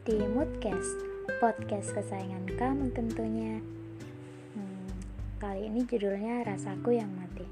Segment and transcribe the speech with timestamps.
[0.00, 0.96] Podcast,
[1.44, 3.60] podcast kesayangan kamu tentunya.
[4.56, 4.88] Hmm,
[5.36, 7.44] kali ini judulnya Rasaku yang Mati.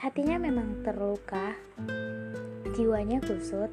[0.00, 1.52] Hatinya memang terluka,
[2.72, 3.68] jiwanya kusut,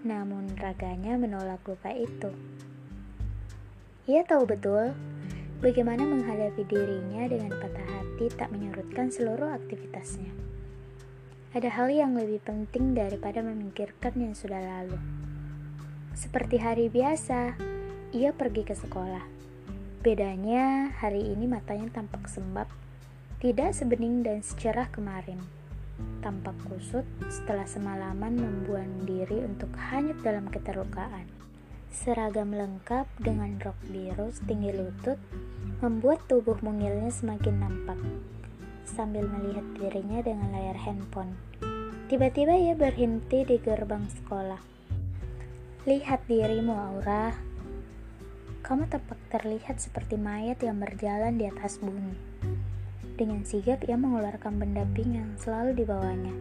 [0.00, 2.32] namun raganya menolak luka itu.
[4.08, 4.96] Ia tahu betul
[5.60, 10.32] bagaimana menghadapi dirinya dengan patah hati tak menyurutkan seluruh aktivitasnya.
[11.52, 14.96] Ada hal yang lebih penting daripada memikirkan yang sudah lalu.
[16.14, 17.54] Seperti hari biasa,
[18.10, 19.22] ia pergi ke sekolah.
[20.00, 22.66] Bedanya, hari ini matanya tampak sembab,
[23.38, 25.38] tidak sebening dan secerah kemarin.
[26.24, 31.28] Tampak kusut setelah semalaman membuang diri untuk hanyut dalam keterlukaan.
[31.90, 35.18] Seragam lengkap dengan rok biru setinggi lutut
[35.82, 37.98] membuat tubuh mungilnya semakin nampak
[38.86, 41.36] sambil melihat dirinya dengan layar handphone.
[42.10, 44.79] Tiba-tiba ia berhenti di gerbang sekolah.
[45.88, 47.32] Lihat dirimu, Aura.
[48.60, 52.12] Kamu tampak terlihat seperti mayat yang berjalan di atas bumi.
[53.16, 56.36] Dengan sigap ia mengeluarkan benda pink yang selalu dibawanya,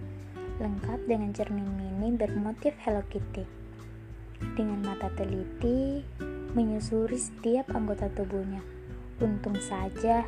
[0.60, 3.48] lengkap dengan cermin mini bermotif Hello Kitty.
[4.60, 6.04] Dengan mata teliti,
[6.52, 8.60] menyusuri setiap anggota tubuhnya.
[9.24, 10.28] Untung saja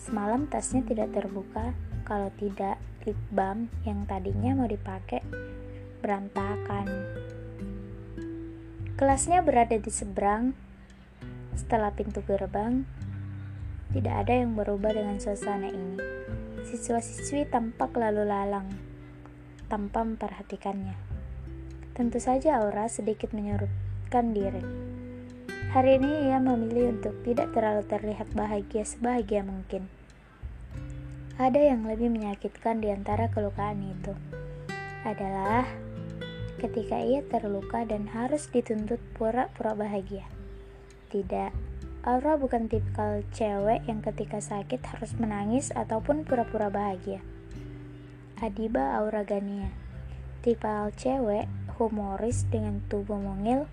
[0.00, 1.76] Semalam tasnya tidak terbuka,
[2.08, 5.20] kalau tidak lip balm yang tadinya mau dipakai
[6.00, 6.88] berantakan.
[9.00, 10.52] Kelasnya berada di seberang.
[11.56, 12.84] Setelah pintu gerbang,
[13.96, 15.96] tidak ada yang berubah dengan suasana ini.
[16.68, 18.68] Siswa-siswi tampak lalu lalang,
[19.72, 20.92] tanpa memperhatikannya.
[21.96, 24.60] Tentu saja Aura sedikit menyurutkan diri.
[25.72, 29.88] Hari ini ia memilih untuk tidak terlalu terlihat bahagia sebahagia mungkin.
[31.40, 34.12] Ada yang lebih menyakitkan di antara kelukaan itu.
[35.08, 35.64] Adalah
[36.60, 40.28] ketika ia terluka dan harus dituntut pura-pura bahagia.
[41.08, 41.50] Tidak,
[42.04, 47.24] Aura bukan tipikal cewek yang ketika sakit harus menangis ataupun pura-pura bahagia.
[48.40, 49.72] Adiba Aura Gania,
[50.44, 51.48] tipikal cewek
[51.80, 53.64] humoris dengan tubuh mungil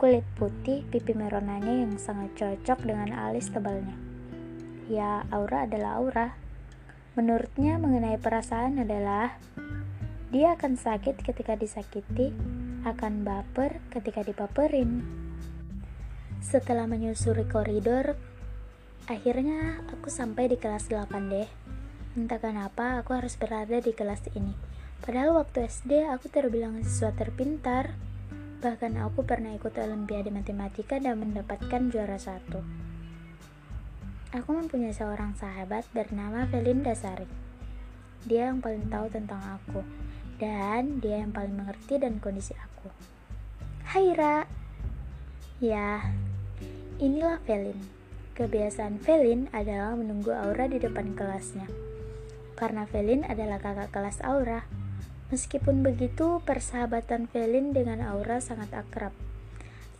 [0.00, 3.92] kulit putih, pipi meronanya yang sangat cocok dengan alis tebalnya.
[4.88, 6.28] Ya, aura adalah aura.
[7.20, 9.36] Menurutnya mengenai perasaan adalah
[10.30, 12.30] dia akan sakit ketika disakiti,
[12.86, 15.02] akan baper ketika dipaperin.
[16.38, 18.14] Setelah menyusuri koridor,
[19.10, 21.50] akhirnya aku sampai di kelas 8 deh.
[22.14, 24.54] Entah kenapa aku harus berada di kelas ini.
[25.02, 27.98] Padahal waktu SD aku terbilang siswa terpintar.
[28.62, 32.62] Bahkan aku pernah ikut olimpiade matematika dan mendapatkan juara satu.
[34.30, 37.26] Aku mempunyai seorang sahabat bernama Felinda Sari.
[38.30, 39.80] Dia yang paling tahu tentang aku,
[40.40, 42.88] dan dia yang paling mengerti dan kondisi aku.
[43.84, 44.48] Hai Ra!
[45.60, 46.16] Ya,
[46.96, 47.76] inilah Felin.
[48.32, 51.68] Kebiasaan Felin adalah menunggu Aura di depan kelasnya.
[52.56, 54.64] Karena Felin adalah kakak kelas Aura,
[55.30, 59.14] Meskipun begitu, persahabatan Felin dengan Aura sangat akrab.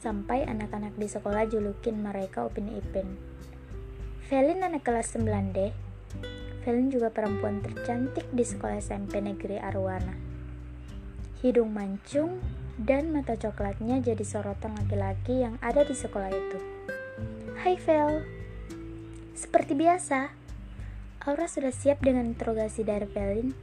[0.03, 3.15] Sampai anak-anak di sekolah julukin mereka Upin Ipin.
[4.27, 5.71] Felin anak kelas 9D.
[6.67, 10.30] Felin juga perempuan tercantik di sekolah SMP Negeri Arwana.
[11.41, 12.41] Hidung mancung
[12.77, 16.59] dan mata coklatnya jadi sorotan laki-laki yang ada di sekolah itu.
[17.61, 18.25] Hai Fel.
[19.33, 20.33] Seperti biasa,
[21.25, 23.56] Aura sudah siap dengan interogasi dari Felin.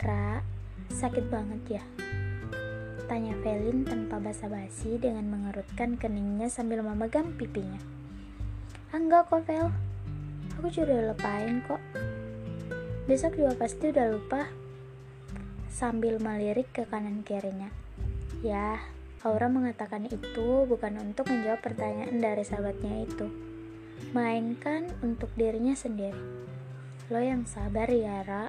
[0.00, 0.44] Ra,
[0.90, 1.84] Sakit banget ya?
[3.06, 7.78] Tanya Felin tanpa basa-basi dengan mengerutkan keningnya sambil memegang pipinya.
[8.90, 9.70] Enggak kok, Vel.
[10.58, 11.78] Aku juga udah lupain kok.
[13.06, 14.59] Besok juga pasti udah lupa.
[15.70, 17.70] Sambil melirik ke kanan kirinya.
[18.42, 18.82] Ya,
[19.22, 23.28] Aura mengatakan itu bukan untuk menjawab pertanyaan dari sahabatnya itu,
[24.10, 26.16] melainkan untuk dirinya sendiri.
[27.12, 28.48] Lo yang sabar ya, Ra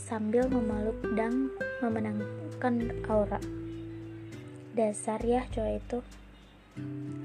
[0.00, 1.52] sambil memeluk dan
[1.84, 3.38] memenangkan aura.
[4.72, 5.98] Dasar ya cowok itu.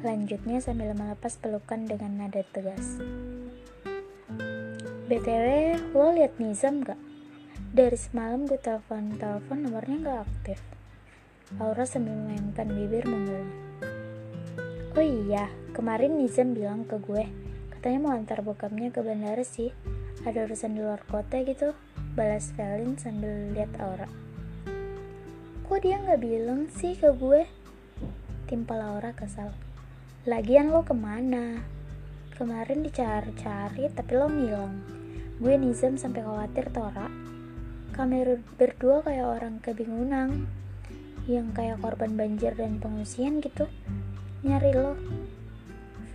[0.03, 3.00] Lanjutnya sambil melepas pelukan dengan nada tegas.
[5.07, 5.47] BTW,
[5.95, 7.00] lo liat Nizam gak?
[7.77, 10.57] Dari semalam gue telepon-telepon nomornya gak aktif.
[11.62, 13.53] Aura sambil memainkan bibir mengelnya.
[14.97, 15.45] Oh iya,
[15.77, 17.29] kemarin Nizam bilang ke gue,
[17.69, 19.69] katanya mau antar bokapnya ke bandara sih.
[20.25, 21.77] Ada urusan di luar kota gitu
[22.18, 24.09] balas Felin sambil lihat Aura.
[25.69, 27.45] Kok dia nggak bilang sih ke gue?
[28.50, 29.53] Timpal Aura kesal.
[30.25, 31.62] Lagian lo ke mana?
[32.33, 34.81] Kemarin dicari-cari tapi lo ngilang.
[35.38, 37.27] Gue Nizam sampai khawatir Tora.
[37.95, 38.24] Kami
[38.60, 40.48] berdua kayak orang kebingungan.
[41.28, 43.68] yang kayak korban banjir dan pengungsian gitu.
[44.48, 44.95] Nyari lo.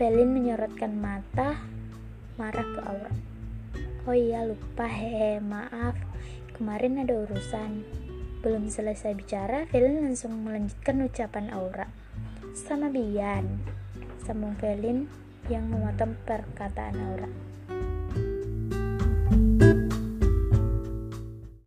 [0.01, 1.61] Velin menyorotkan mata
[2.41, 3.13] marah ke Aura.
[4.09, 5.93] Oh iya lupa hehe maaf.
[6.57, 7.85] Kemarin ada urusan.
[8.41, 11.93] Belum selesai bicara Velin langsung melanjutkan ucapan Aura.
[12.57, 13.61] Sama Bian.
[14.25, 15.13] Sambung Velin
[15.53, 17.52] yang memotong perkataan Aura